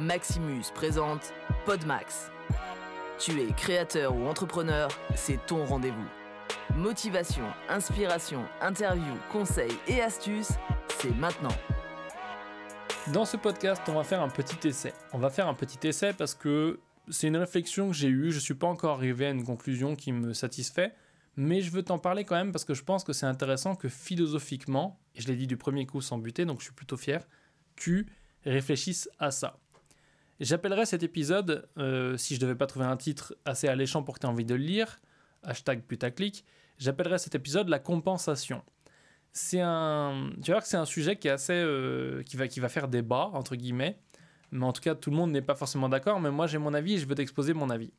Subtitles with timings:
[0.00, 1.34] Maximus présente
[1.66, 2.30] Podmax.
[3.18, 6.08] Tu es créateur ou entrepreneur, c'est ton rendez-vous.
[6.74, 10.52] Motivation, inspiration, interview, conseils et astuces,
[10.88, 11.54] c'est maintenant.
[13.12, 14.94] Dans ce podcast, on va faire un petit essai.
[15.12, 16.80] On va faire un petit essai parce que
[17.10, 18.30] c'est une réflexion que j'ai eue.
[18.30, 20.94] Je ne suis pas encore arrivé à une conclusion qui me satisfait,
[21.36, 23.90] mais je veux t'en parler quand même parce que je pense que c'est intéressant que
[23.90, 27.28] philosophiquement, et je l'ai dit du premier coup sans buter, donc je suis plutôt fier,
[27.76, 28.06] tu
[28.46, 29.58] réfléchisses à ça.
[30.40, 34.20] J'appellerais cet épisode, euh, si je devais pas trouver un titre assez alléchant pour que
[34.20, 34.98] tu aies envie de le lire,
[35.42, 36.46] hashtag putaclic,
[36.78, 38.62] j'appellerais cet épisode la compensation.
[39.32, 42.58] C'est un, tu vois que c'est un sujet qui est assez, euh, qui va, qui
[42.58, 44.00] va faire débat entre guillemets,
[44.50, 46.20] mais en tout cas tout le monde n'est pas forcément d'accord.
[46.20, 47.92] Mais moi j'ai mon avis et je veux t'exposer mon avis.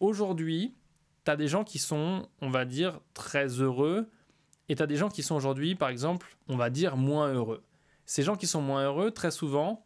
[0.00, 0.74] Aujourd'hui,
[1.26, 4.08] tu as des gens qui sont, on va dire, très heureux,
[4.70, 7.62] et tu as des gens qui sont aujourd'hui, par exemple, on va dire, moins heureux.
[8.06, 9.84] Ces gens qui sont moins heureux, très souvent,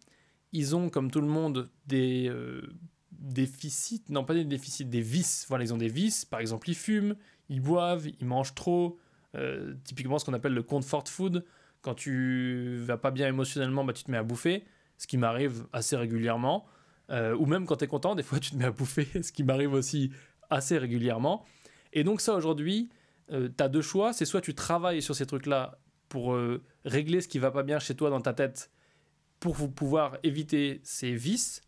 [0.55, 2.63] ils ont, comme tout le monde, des euh,
[3.11, 5.45] déficits, non pas des déficits, des vices.
[5.49, 7.17] Voilà, ils ont des vices, par exemple, ils fument,
[7.49, 8.97] ils boivent, ils mangent trop,
[9.35, 11.45] euh, typiquement ce qu'on appelle le comfort food.
[11.83, 14.65] Quand tu vas pas bien émotionnellement, bah, tu te mets à bouffer,
[14.97, 16.67] ce qui m'arrive assez régulièrement.
[17.11, 19.33] Euh, ou même quand tu es content, des fois tu te mets à bouffer, ce
[19.33, 20.13] qui m'arrive aussi
[20.51, 21.45] assez régulièrement.
[21.93, 22.91] Et donc ça aujourd'hui,
[23.29, 26.37] tu as deux choix, c'est soit tu travailles sur ces trucs-là pour
[26.85, 28.71] régler ce qui va pas bien chez toi dans ta tête
[29.53, 31.61] pour pouvoir éviter ces vices,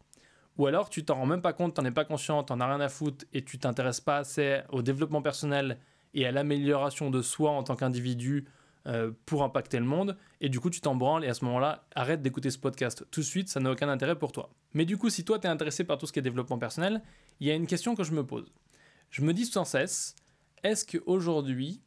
[0.57, 2.81] ou alors tu t'en rends même pas compte, t'en es pas conscient, t'en as rien
[2.81, 5.79] à foutre et tu t'intéresses pas assez au développement personnel
[6.15, 8.47] et à l'amélioration de soi en tant qu'individu
[8.87, 11.87] euh, pour impacter le monde, et du coup tu t'en branles et à ce moment-là,
[11.95, 14.49] arrête d'écouter ce podcast tout de suite, ça n'a aucun intérêt pour toi.
[14.73, 17.03] Mais du coup, si toi tu es intéressé par tout ce qui est développement personnel,
[17.41, 18.51] il y a une question que je me pose.
[19.11, 20.15] Je me dis sans cesse,
[20.63, 21.83] est-ce qu'aujourd'hui,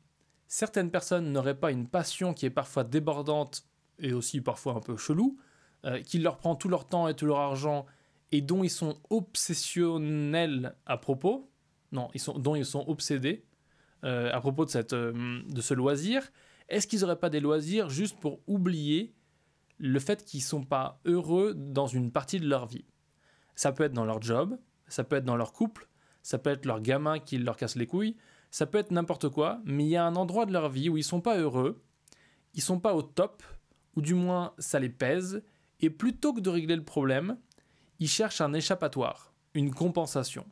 [0.48, 3.64] certaines personnes n'auraient pas une passion qui est parfois débordante
[3.98, 5.40] et aussi parfois un peu chelou,
[5.86, 7.86] euh, qui leur prend tout leur temps et tout leur argent
[8.32, 11.50] et dont ils sont obsessionnels à propos,
[11.92, 13.46] non, ils sont, dont ils sont obsédés
[14.04, 16.32] euh, à propos de, cette, euh, de ce loisir,
[16.70, 19.14] est-ce qu'ils n'auraient pas des loisirs juste pour oublier
[19.78, 22.86] le fait qu'ils ne sont pas heureux dans une partie de leur vie?
[23.56, 25.90] Ça peut être dans leur job, ça peut être dans leur couple,
[26.22, 28.16] ça peut être leur gamin qui leur casse les couilles,
[28.52, 30.98] ça peut être n'importe quoi, mais il y a un endroit de leur vie où
[30.98, 31.82] ils sont pas heureux,
[32.54, 33.44] ils sont pas au top,
[33.96, 35.44] ou du moins ça les pèse,
[35.82, 37.38] et plutôt que de régler le problème,
[38.00, 40.46] ils cherchent un échappatoire, une compensation.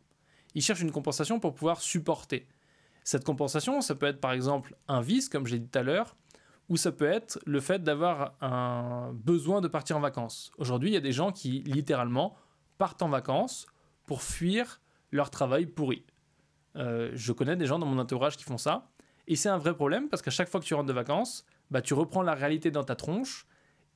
[0.56, 2.48] Ils cherchent une compensation pour pouvoir supporter.
[3.04, 6.16] Cette compensation, ça peut être par exemple un vice, comme j'ai dit tout à l'heure,
[6.70, 10.52] ou ça peut être le fait d'avoir un besoin de partir en vacances.
[10.58, 12.36] Aujourd'hui, il y a des gens qui littéralement
[12.78, 13.68] partent en vacances
[14.06, 16.06] pour fuir leur travail pourri.
[16.76, 18.90] Euh, je connais des gens dans mon entourage qui font ça,
[19.28, 21.82] et c'est un vrai problème parce qu'à chaque fois que tu rentres de vacances, bah,
[21.82, 23.46] tu reprends la réalité dans ta tronche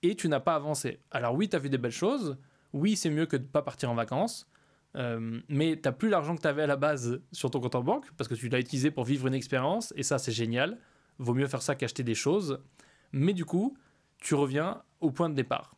[0.03, 0.99] et tu n'as pas avancé.
[1.11, 2.37] Alors oui, tu as vu des belles choses,
[2.73, 4.47] oui, c'est mieux que de ne pas partir en vacances,
[4.95, 7.75] euh, mais tu n'as plus l'argent que tu avais à la base sur ton compte
[7.75, 10.77] en banque, parce que tu l'as utilisé pour vivre une expérience, et ça c'est génial,
[11.17, 12.59] vaut mieux faire ça qu'acheter des choses,
[13.11, 13.77] mais du coup,
[14.17, 15.75] tu reviens au point de départ.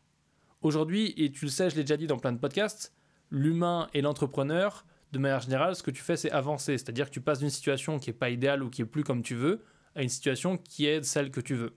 [0.62, 2.94] Aujourd'hui, et tu le sais, je l'ai déjà dit dans plein de podcasts,
[3.30, 7.20] l'humain et l'entrepreneur, de manière générale, ce que tu fais, c'est avancer, c'est-à-dire que tu
[7.20, 9.62] passes d'une situation qui n'est pas idéale ou qui est plus comme tu veux,
[9.94, 11.76] à une situation qui est celle que tu veux.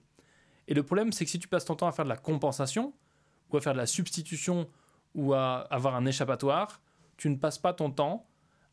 [0.68, 2.92] Et le problème, c'est que si tu passes ton temps à faire de la compensation,
[3.50, 4.68] ou à faire de la substitution,
[5.14, 6.80] ou à avoir un échappatoire,
[7.16, 8.26] tu ne passes pas ton temps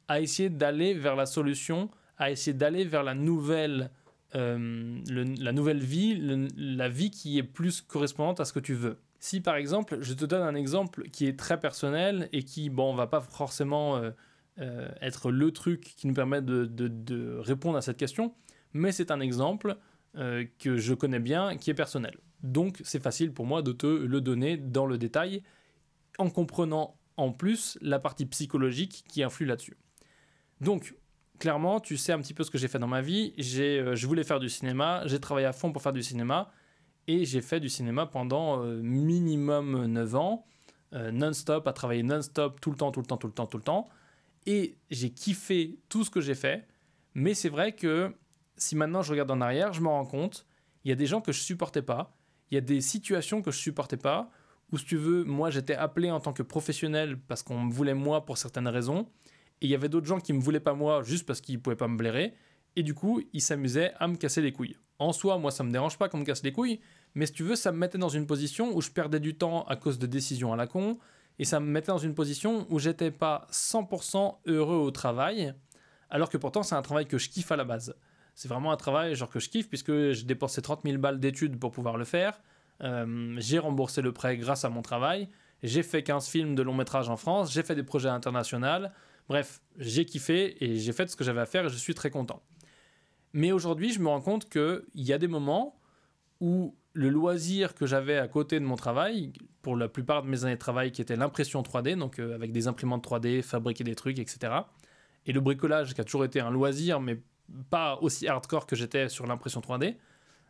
[0.07, 3.89] à essayer d'aller vers la solution, à essayer d'aller vers la nouvelle,
[4.35, 6.21] euh, la nouvelle vie,
[6.55, 8.99] la vie qui est plus correspondante à ce que tu veux.
[9.19, 12.93] Si par exemple, je te donne un exemple qui est très personnel et qui, bon,
[12.93, 14.11] va pas forcément euh,
[14.59, 18.35] euh, être le truc qui nous permet de, de répondre à cette question,
[18.73, 19.77] mais c'est un exemple
[20.17, 22.17] euh, que je connais bien, qui est personnel.
[22.41, 25.43] Donc c'est facile pour moi de te le donner dans le détail,
[26.17, 29.77] en comprenant en plus la partie psychologique qui influe là-dessus.
[30.61, 30.95] Donc,
[31.39, 33.33] clairement, tu sais un petit peu ce que j'ai fait dans ma vie.
[33.57, 36.49] Euh, je voulais faire du cinéma, j'ai travaillé à fond pour faire du cinéma,
[37.07, 40.45] et j'ai fait du cinéma pendant euh, minimum 9 ans,
[40.93, 43.63] non-stop, à travailler non-stop, tout le temps, tout le temps, tout le temps, tout le
[43.63, 43.89] temps.
[44.45, 46.65] Et j'ai kiffé tout ce que j'ai fait,
[47.15, 48.13] mais c'est vrai que
[48.57, 50.45] si maintenant je regarde en arrière, je me rends compte,
[50.83, 52.15] il y a des gens que je supportais pas,
[52.51, 54.29] il y a des situations que je supportais pas,
[54.71, 57.93] où si tu veux, moi j'étais appelé en tant que professionnel parce qu'on me voulait
[57.93, 59.07] moi pour certaines raisons,
[59.61, 61.75] et il y avait d'autres gens qui me voulaient pas moi juste parce qu'ils pouvaient
[61.75, 62.33] pas me blairer,
[62.75, 64.77] et du coup ils s'amusaient à me casser les couilles.
[64.99, 66.79] En soi, moi ça me dérange pas qu'on me casse les couilles,
[67.13, 69.63] mais si tu veux, ça me mettait dans une position où je perdais du temps
[69.65, 70.97] à cause de décisions à la con,
[71.39, 75.53] et ça me mettait dans une position où j'étais pas 100% heureux au travail,
[76.09, 77.95] alors que pourtant c'est un travail que je kiffe à la base
[78.35, 81.57] c'est vraiment un travail genre que je kiffe puisque j'ai dépensé 30 000 balles d'études
[81.57, 82.41] pour pouvoir le faire.
[82.83, 85.29] Euh, j'ai remboursé le prêt grâce à mon travail.
[85.63, 88.87] j'ai fait 15 films de long métrage en France, j'ai fait des projets internationaux.
[89.27, 92.11] Bref, j'ai kiffé et j'ai fait ce que j'avais à faire et je suis très
[92.11, 92.43] content.
[93.33, 95.81] Mais aujourd'hui, je me rends compte qu'il y a des moments
[96.41, 100.45] où le loisir que j'avais à côté de mon travail, pour la plupart de mes
[100.45, 103.95] années de travail, qui était l'impression 3D, donc euh, avec des imprimantes 3D, fabriquer des
[103.95, 104.53] trucs, etc.
[105.25, 107.19] Et le bricolage, qui a toujours été un loisir, mais
[107.69, 109.95] pas aussi hardcore que j'étais sur l'impression 3D,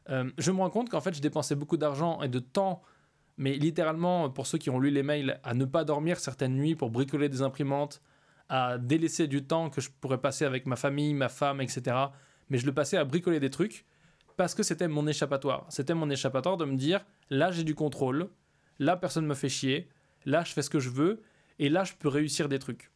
[0.10, 2.82] euh, je me rends compte qu'en fait, je dépensais beaucoup d'argent et de temps,
[3.38, 6.76] mais littéralement, pour ceux qui ont lu les mails, à ne pas dormir certaines nuits
[6.76, 8.02] pour bricoler des imprimantes,
[8.50, 11.96] à délaisser du temps que je pourrais passer avec ma famille, ma femme, etc.
[12.50, 13.86] Mais je le passais à bricoler des trucs
[14.38, 15.66] parce que c'était mon échappatoire.
[15.70, 18.30] C'était mon échappatoire de me dire, là j'ai du contrôle,
[18.80, 19.90] là personne me fait chier,
[20.26, 21.22] là je fais ce que je veux,
[21.58, 22.92] et là je peux réussir des trucs.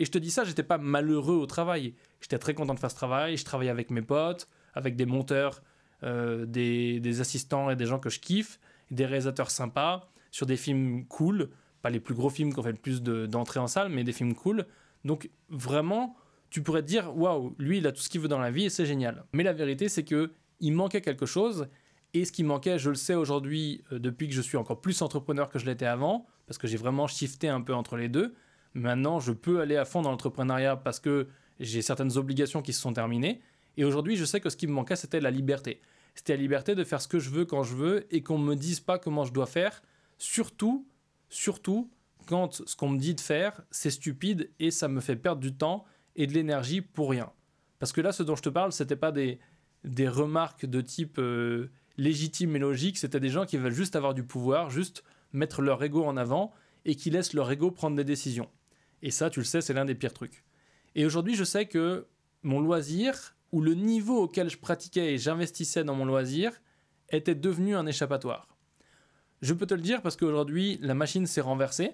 [0.00, 1.94] Et je te dis ça, j'étais pas malheureux au travail.
[2.22, 5.62] J'étais très content de faire ce travail, je travaillais avec mes potes, avec des monteurs
[6.02, 8.58] euh, des, assistants et des gens que je kiffe,
[8.90, 11.50] des réalisateurs sympas, sur des films cool,
[11.82, 14.34] pas les plus gros films qu'on fait le plus d'entrées en salle, mais des films
[14.34, 14.66] cool.
[15.04, 16.16] Donc vraiment,
[16.48, 18.64] tu pourrais te dire, waouh, lui, il a tout ce qu'il veut dans la vie
[18.64, 19.24] et c'est génial.
[19.34, 21.68] Mais la vérité, c'est que il manquait quelque chose.
[22.14, 25.02] Et ce qui manquait, je le sais aujourd'hui, euh, depuis que je suis encore plus
[25.02, 28.34] entrepreneur que je l'étais avant, parce que j'ai vraiment shifté un peu entre les deux.
[28.74, 31.28] Maintenant, je peux aller à fond dans l'entrepreneuriat parce que
[31.58, 33.40] j'ai certaines obligations qui se sont terminées.
[33.76, 35.80] Et aujourd'hui, je sais que ce qui me manquait, c'était la liberté.
[36.14, 38.44] C'était la liberté de faire ce que je veux quand je veux et qu'on ne
[38.44, 39.82] me dise pas comment je dois faire.
[40.18, 40.86] Surtout,
[41.28, 41.90] surtout,
[42.26, 45.54] quand ce qu'on me dit de faire, c'est stupide et ça me fait perdre du
[45.54, 45.84] temps
[46.16, 47.30] et de l'énergie pour rien.
[47.78, 49.38] Parce que là, ce dont je te parle, c'était pas des,
[49.84, 54.14] des remarques de type euh, légitime et logique, c'était des gens qui veulent juste avoir
[54.14, 56.52] du pouvoir, juste mettre leur ego en avant
[56.84, 58.48] et qui laissent leur ego prendre des décisions.
[59.02, 60.44] Et ça, tu le sais, c'est l'un des pires trucs.
[60.94, 62.06] Et aujourd'hui, je sais que
[62.42, 66.52] mon loisir, où le niveau auquel je pratiquais et j'investissais dans mon loisir
[67.10, 68.48] était devenu un échappatoire.
[69.42, 71.92] Je peux te le dire parce qu'aujourd'hui, la machine s'est renversée.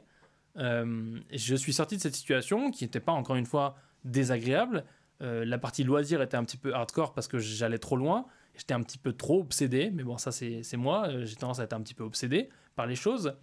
[0.59, 4.85] Euh, je suis sorti de cette situation qui n'était pas encore une fois désagréable.
[5.23, 8.27] Euh, la partie loisir était un petit peu hardcore parce que j'allais trop loin.
[8.57, 11.09] J'étais un petit peu trop obsédé, mais bon, ça c'est moi.
[11.09, 13.35] Euh, j'ai tendance à être un petit peu obsédé par les choses,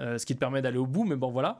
[0.00, 1.58] ce qui te permet d'aller au bout, mais bon voilà.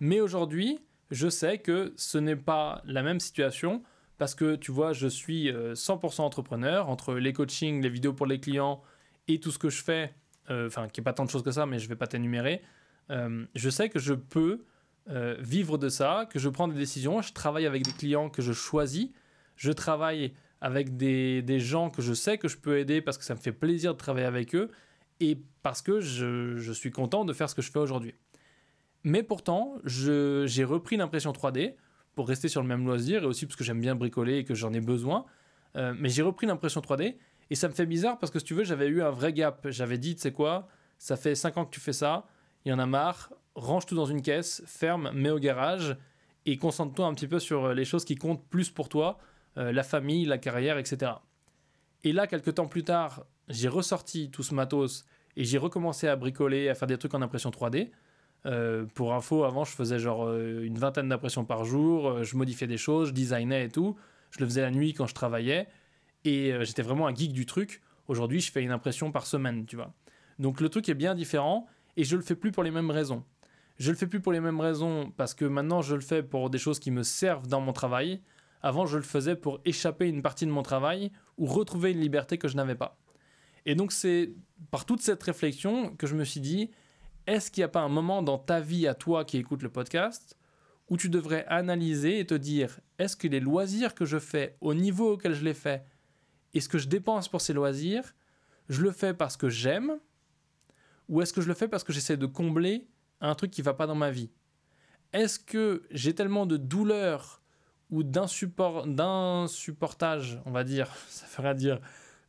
[0.00, 0.80] Mais aujourd'hui,
[1.12, 3.82] je sais que ce n'est pas la même situation
[4.18, 8.26] parce que tu vois, je suis 100% euh, entrepreneur entre les coachings, les vidéos pour
[8.26, 8.82] les clients
[9.28, 10.14] et tout ce que je fais,
[10.50, 12.06] euh, enfin, qui n'est pas tant de choses que ça, mais je ne vais pas
[12.06, 12.62] t'énumérer.
[13.10, 14.64] Euh, je sais que je peux
[15.40, 18.52] vivre de ça, que je prends des décisions, je travaille avec des clients que je
[18.52, 19.08] choisis,
[19.56, 23.24] je travaille avec des, des, gens que je sais que je peux aider parce que
[23.24, 24.70] ça me fait plaisir de travailler avec eux
[25.18, 28.14] et parce que je, je suis content de faire ce que je fais aujourd'hui.
[29.04, 31.74] Mais pourtant, j'ai repris l'impression 3D
[32.14, 34.54] pour rester sur le même loisir et aussi parce que j'aime bien bricoler et que
[34.54, 35.24] j'en ai besoin.
[35.76, 37.16] Euh, mais j'ai repris l'impression 3D
[37.50, 39.66] et ça me fait bizarre parce que si tu veux, j'avais eu un vrai gap.
[39.70, 40.68] J'avais dit, tu sais quoi,
[40.98, 42.26] ça fait 5 ans que tu fais ça,
[42.64, 45.96] il y en a marre, range tout dans une caisse, ferme, mets au garage
[46.46, 49.18] et concentre-toi un petit peu sur les choses qui comptent plus pour toi,
[49.56, 51.12] euh, la famille, la carrière, etc.
[52.04, 55.04] Et là, quelques temps plus tard, j'ai ressorti tout ce matos
[55.36, 57.90] et j'ai recommencé à bricoler, à faire des trucs en impression 3D.
[58.46, 62.36] Euh, pour info, avant, je faisais genre euh, une vingtaine d'impressions par jour, euh, je
[62.36, 63.96] modifiais des choses, je designais et tout.
[64.30, 65.68] Je le faisais la nuit quand je travaillais
[66.24, 67.82] et j'étais vraiment un geek du truc.
[68.08, 69.92] Aujourd'hui, je fais une impression par semaine, tu vois.
[70.38, 71.66] Donc le truc est bien différent
[71.98, 73.24] et je le fais plus pour les mêmes raisons.
[73.78, 76.48] Je le fais plus pour les mêmes raisons parce que maintenant je le fais pour
[76.48, 78.22] des choses qui me servent dans mon travail.
[78.62, 82.38] Avant, je le faisais pour échapper une partie de mon travail ou retrouver une liberté
[82.38, 82.98] que je n'avais pas.
[83.66, 84.32] Et donc c'est
[84.70, 86.70] par toute cette réflexion que je me suis dit,
[87.26, 89.68] est-ce qu'il n'y a pas un moment dans ta vie à toi qui écoute le
[89.68, 90.36] podcast
[90.88, 94.74] où tu devrais analyser et te dire est-ce que les loisirs que je fais au
[94.74, 95.84] niveau auquel je les fais
[96.54, 98.14] et ce que je dépense pour ces loisirs,
[98.68, 99.98] je le fais parce que j'aime
[101.08, 102.88] ou est-ce que je le fais parce que j'essaie de combler
[103.20, 104.30] un truc qui ne va pas dans ma vie?
[105.12, 107.42] Est-ce que j'ai tellement de douleur
[107.90, 111.80] ou d'insupportage, on va dire, ça ferait dire,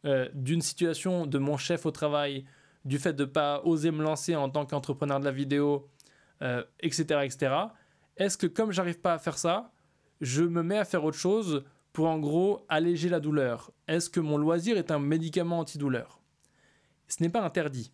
[0.06, 2.46] euh, d'une situation de mon chef au travail
[2.86, 5.90] du fait de ne pas oser me lancer en tant qu'entrepreneur de la vidéo,
[6.80, 7.56] etc., euh, etc.
[8.18, 9.72] Est-ce que comme j'arrive pas à faire ça,
[10.22, 11.64] je me mets à faire autre chose
[11.94, 13.72] pour en gros alléger la douleur?
[13.88, 16.22] Est-ce que mon loisir est un médicament antidouleur?
[17.08, 17.92] Ce n'est pas interdit.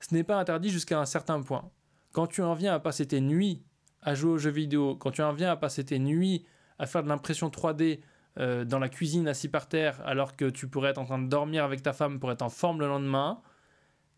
[0.00, 1.70] Ce n'est pas interdit jusqu'à un certain point.
[2.12, 3.62] Quand tu en viens à passer tes nuits
[4.02, 6.46] à jouer aux jeux vidéo, quand tu en viens à passer tes nuits
[6.78, 8.00] à faire de l'impression 3D
[8.38, 11.28] euh, dans la cuisine assis par terre alors que tu pourrais être en train de
[11.28, 13.40] dormir avec ta femme pour être en forme le lendemain,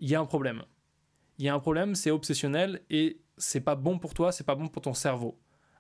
[0.02, 0.62] il y a un problème.
[1.38, 4.54] Il y a un problème, c'est obsessionnel et c'est pas bon pour toi, c'est pas
[4.54, 5.38] bon pour ton cerveau.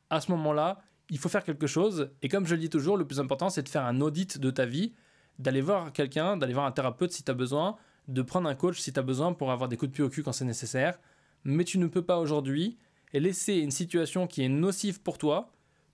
[0.08, 0.78] À ce moment-là,
[1.10, 3.62] il faut faire quelque chose et comme je le dis toujours, le plus important c'est
[3.62, 4.94] de faire un audit de ta vie,
[5.38, 7.76] d'aller voir quelqu'un, d'aller voir un thérapeute si tu as besoin,
[8.08, 10.08] de prendre un coach si tu as besoin pour avoir des coups de pied au
[10.08, 10.98] cul quand c'est nécessaire
[11.44, 12.78] mais tu ne peux pas aujourd'hui
[13.12, 15.50] laisser une situation qui est nocive pour toi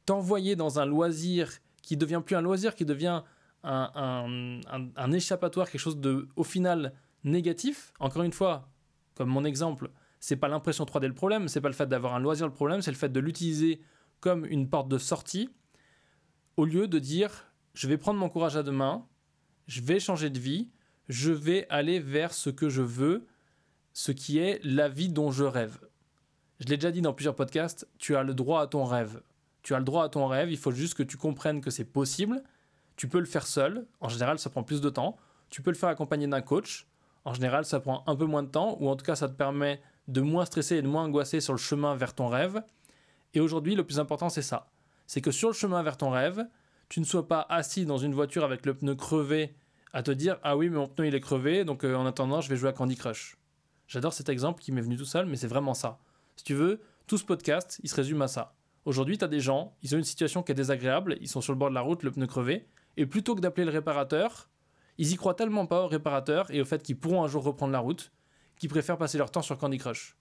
[0.06, 1.50] t'envoyer dans un loisir
[1.82, 3.22] qui devient plus un loisir, qui devient
[3.64, 4.60] un,
[4.96, 6.94] un, échappatoire, quelque chose de, au final,
[7.24, 7.92] négatif.
[8.00, 8.68] Encore une fois,
[9.14, 12.20] comme mon exemple, c'est pas l'impression 3D le problème, c'est pas le fait d'avoir un
[12.20, 13.80] loisir le problème, c'est le fait de l'utiliser
[14.20, 15.50] comme une porte de sortie,
[16.56, 19.06] au lieu de dire je vais prendre mon courage à deux mains,
[19.68, 20.70] je vais changer de vie,
[21.08, 23.26] je vais aller vers ce que je veux,
[23.92, 25.78] ce qui est la vie dont je rêve.
[26.58, 29.22] Je l'ai déjà dit dans plusieurs podcasts, tu as le droit à ton rêve.
[29.62, 31.84] Tu as le droit à ton rêve, il faut juste que tu comprennes que c'est
[31.84, 32.42] possible.
[32.96, 35.16] Tu peux le faire seul, en général ça prend plus de temps.
[35.50, 36.88] Tu peux le faire accompagné d'un coach,
[37.24, 39.34] en général ça prend un peu moins de temps, ou en tout cas ça te
[39.34, 42.62] permet de moins stresser et de moins angoisser sur le chemin vers ton rêve.
[43.34, 44.70] Et aujourd'hui, le plus important, c'est ça.
[45.06, 46.46] C'est que sur le chemin vers ton rêve,
[46.88, 49.54] tu ne sois pas assis dans une voiture avec le pneu crevé
[49.92, 52.40] à te dire Ah oui, mais mon pneu il est crevé, donc euh, en attendant,
[52.40, 53.36] je vais jouer à Candy Crush.
[53.86, 55.98] J'adore cet exemple qui m'est venu tout seul, mais c'est vraiment ça.
[56.36, 58.54] Si tu veux, tout ce podcast, il se résume à ça.
[58.84, 61.52] Aujourd'hui, tu as des gens, ils ont une situation qui est désagréable, ils sont sur
[61.52, 64.48] le bord de la route, le pneu crevé, et plutôt que d'appeler le réparateur,
[64.98, 67.72] ils y croient tellement pas au réparateur et au fait qu'ils pourront un jour reprendre
[67.72, 68.12] la route,
[68.58, 70.16] qu'ils préfèrent passer leur temps sur Candy Crush.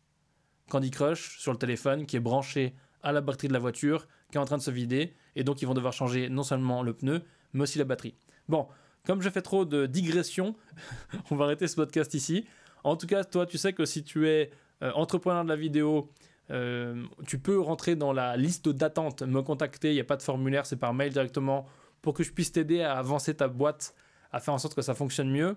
[0.70, 4.38] Candy Crush sur le téléphone qui est branché à la batterie de la voiture, qui
[4.38, 6.94] est en train de se vider, et donc ils vont devoir changer non seulement le
[6.94, 8.16] pneu, mais aussi la batterie.
[8.50, 8.68] Bon,
[9.06, 10.56] comme je fais trop de digressions,
[11.32, 12.46] on va arrêter ce podcast ici.
[12.84, 14.52] En tout cas, toi, tu sais que si tu es
[14.84, 16.12] euh, entrepreneur de la vidéo,
[16.52, 20.22] euh, tu peux rentrer dans la liste d'attente, me contacter, il n'y a pas de
[20.22, 21.66] formulaire, c'est par mail directement,
[22.02, 23.96] pour que je puisse t'aider à avancer ta boîte,
[24.32, 25.56] à faire en sorte que ça fonctionne mieux.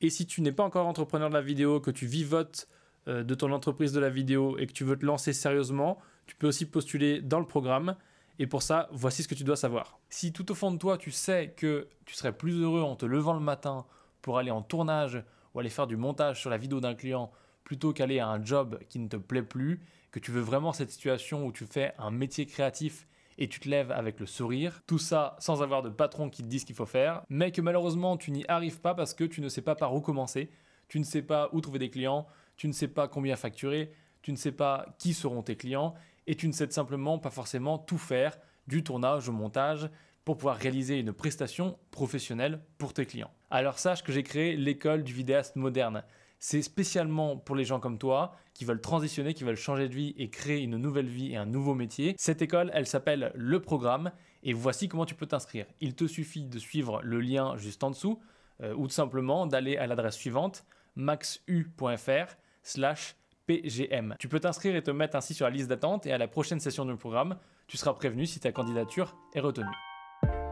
[0.00, 2.68] Et si tu n'es pas encore entrepreneur de la vidéo, que tu vivotes
[3.08, 6.36] euh, de ton entreprise de la vidéo et que tu veux te lancer sérieusement, tu
[6.36, 7.96] peux aussi postuler dans le programme.
[8.38, 9.98] Et pour ça, voici ce que tu dois savoir.
[10.08, 13.06] Si tout au fond de toi, tu sais que tu serais plus heureux en te
[13.06, 13.86] levant le matin
[14.22, 15.22] pour aller en tournage
[15.54, 17.32] ou aller faire du montage sur la vidéo d'un client
[17.64, 20.90] plutôt qu'aller à un job qui ne te plaît plus, que tu veux vraiment cette
[20.90, 23.06] situation où tu fais un métier créatif
[23.38, 26.48] et tu te lèves avec le sourire, tout ça sans avoir de patron qui te
[26.48, 29.40] dise ce qu'il faut faire, mais que malheureusement tu n'y arrives pas parce que tu
[29.40, 30.50] ne sais pas par où commencer,
[30.88, 32.26] tu ne sais pas où trouver des clients,
[32.56, 33.92] tu ne sais pas combien facturer,
[34.22, 35.94] tu ne sais pas qui seront tes clients.
[36.26, 39.88] Et tu ne sais simplement pas forcément tout faire du tournage au montage
[40.26, 43.30] pour pouvoir réaliser une prestation professionnelle pour tes clients.
[43.50, 46.04] Alors sache que j'ai créé l'école du vidéaste moderne.
[46.38, 50.14] C'est spécialement pour les gens comme toi qui veulent transitionner, qui veulent changer de vie
[50.16, 52.14] et créer une nouvelle vie et un nouveau métier.
[52.18, 55.66] Cette école, elle s'appelle Le Programme et voici comment tu peux t'inscrire.
[55.80, 58.20] Il te suffit de suivre le lien juste en dessous
[58.62, 60.64] euh, ou tout simplement d'aller à l'adresse suivante
[60.96, 63.16] maxu.fr slash
[63.46, 64.16] pgm.
[64.18, 66.60] Tu peux t'inscrire et te mettre ainsi sur la liste d'attente et à la prochaine
[66.60, 69.66] session du programme, tu seras prévenu si ta candidature est retenue.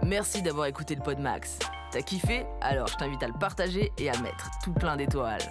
[0.02, 1.59] Merci d'avoir écouté le Pod Max.
[1.90, 2.45] T'as kiffé?
[2.61, 5.43] Alors je t'invite à le partager et à mettre tout plein d'étoiles.